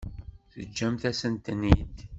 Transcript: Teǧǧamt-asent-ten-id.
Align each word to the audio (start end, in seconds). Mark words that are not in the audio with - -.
Teǧǧamt-asent-ten-id. 0.51 1.95